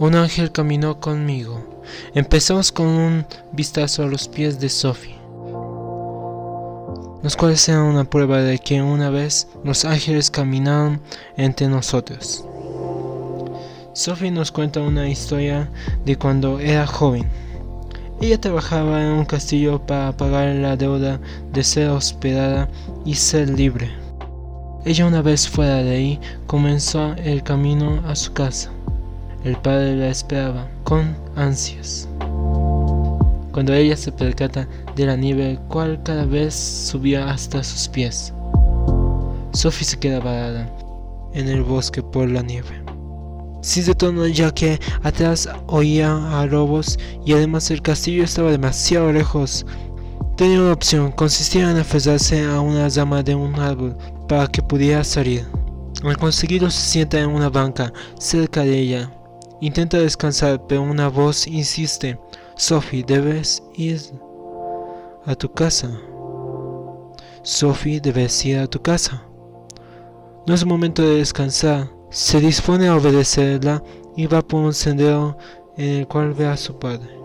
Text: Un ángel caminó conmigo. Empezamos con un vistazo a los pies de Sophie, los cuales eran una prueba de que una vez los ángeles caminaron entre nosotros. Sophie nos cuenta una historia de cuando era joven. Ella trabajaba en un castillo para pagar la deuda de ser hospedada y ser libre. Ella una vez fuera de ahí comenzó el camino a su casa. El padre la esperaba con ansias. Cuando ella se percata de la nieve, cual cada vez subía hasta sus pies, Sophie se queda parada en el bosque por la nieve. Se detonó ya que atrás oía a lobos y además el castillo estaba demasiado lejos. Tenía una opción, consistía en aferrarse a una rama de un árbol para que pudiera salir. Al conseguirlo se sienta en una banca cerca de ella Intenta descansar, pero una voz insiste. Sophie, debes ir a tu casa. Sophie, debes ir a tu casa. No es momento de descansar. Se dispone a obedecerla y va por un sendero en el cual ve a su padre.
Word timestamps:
Un 0.00 0.14
ángel 0.14 0.50
caminó 0.50 0.98
conmigo. 0.98 1.62
Empezamos 2.14 2.72
con 2.72 2.86
un 2.86 3.26
vistazo 3.52 4.02
a 4.02 4.06
los 4.06 4.28
pies 4.28 4.58
de 4.58 4.70
Sophie, 4.70 5.14
los 7.22 7.36
cuales 7.36 7.68
eran 7.68 7.82
una 7.82 8.04
prueba 8.04 8.40
de 8.40 8.58
que 8.58 8.80
una 8.80 9.10
vez 9.10 9.46
los 9.62 9.84
ángeles 9.84 10.30
caminaron 10.30 11.02
entre 11.36 11.68
nosotros. 11.68 12.46
Sophie 13.92 14.30
nos 14.30 14.50
cuenta 14.50 14.80
una 14.80 15.06
historia 15.06 15.70
de 16.06 16.16
cuando 16.16 16.60
era 16.60 16.86
joven. 16.86 17.26
Ella 18.22 18.40
trabajaba 18.40 19.02
en 19.02 19.10
un 19.10 19.26
castillo 19.26 19.84
para 19.84 20.16
pagar 20.16 20.54
la 20.54 20.78
deuda 20.78 21.20
de 21.52 21.62
ser 21.62 21.90
hospedada 21.90 22.70
y 23.04 23.16
ser 23.16 23.50
libre. 23.50 23.90
Ella 24.86 25.04
una 25.04 25.20
vez 25.20 25.46
fuera 25.46 25.82
de 25.82 25.90
ahí 25.90 26.20
comenzó 26.46 27.12
el 27.16 27.42
camino 27.42 28.02
a 28.08 28.16
su 28.16 28.32
casa. 28.32 28.70
El 29.42 29.56
padre 29.56 29.96
la 29.96 30.08
esperaba 30.08 30.68
con 30.84 31.16
ansias. 31.34 32.06
Cuando 33.52 33.72
ella 33.72 33.96
se 33.96 34.12
percata 34.12 34.68
de 34.96 35.06
la 35.06 35.16
nieve, 35.16 35.58
cual 35.68 35.98
cada 36.02 36.26
vez 36.26 36.54
subía 36.54 37.30
hasta 37.30 37.64
sus 37.64 37.88
pies, 37.88 38.34
Sophie 39.54 39.86
se 39.86 39.98
queda 39.98 40.20
parada 40.20 40.70
en 41.32 41.48
el 41.48 41.62
bosque 41.62 42.02
por 42.02 42.28
la 42.28 42.42
nieve. 42.42 42.84
Se 43.62 43.82
detonó 43.82 44.26
ya 44.26 44.52
que 44.52 44.78
atrás 45.02 45.48
oía 45.68 46.38
a 46.38 46.44
lobos 46.44 46.98
y 47.24 47.32
además 47.32 47.70
el 47.70 47.80
castillo 47.80 48.24
estaba 48.24 48.50
demasiado 48.50 49.10
lejos. 49.10 49.64
Tenía 50.36 50.60
una 50.60 50.74
opción, 50.74 51.12
consistía 51.12 51.70
en 51.70 51.78
aferrarse 51.78 52.44
a 52.44 52.60
una 52.60 52.90
rama 52.90 53.22
de 53.22 53.34
un 53.34 53.54
árbol 53.54 53.96
para 54.28 54.46
que 54.48 54.60
pudiera 54.60 55.02
salir. 55.02 55.46
Al 56.04 56.18
conseguirlo 56.18 56.70
se 56.70 56.82
sienta 56.82 57.18
en 57.18 57.30
una 57.30 57.48
banca 57.48 57.90
cerca 58.18 58.64
de 58.64 58.78
ella 58.78 59.10
Intenta 59.60 59.98
descansar, 59.98 60.66
pero 60.66 60.82
una 60.82 61.08
voz 61.08 61.46
insiste. 61.46 62.18
Sophie, 62.56 63.04
debes 63.04 63.62
ir 63.74 64.00
a 65.26 65.34
tu 65.34 65.52
casa. 65.52 65.90
Sophie, 67.42 68.00
debes 68.00 68.44
ir 68.46 68.58
a 68.58 68.66
tu 68.66 68.80
casa. 68.80 69.22
No 70.46 70.54
es 70.54 70.64
momento 70.64 71.02
de 71.02 71.16
descansar. 71.16 71.90
Se 72.10 72.40
dispone 72.40 72.88
a 72.88 72.96
obedecerla 72.96 73.82
y 74.16 74.26
va 74.26 74.40
por 74.40 74.60
un 74.60 74.72
sendero 74.72 75.36
en 75.76 76.00
el 76.00 76.08
cual 76.08 76.32
ve 76.32 76.46
a 76.46 76.56
su 76.56 76.78
padre. 76.78 77.19